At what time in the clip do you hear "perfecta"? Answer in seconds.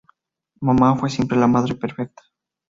1.75-2.23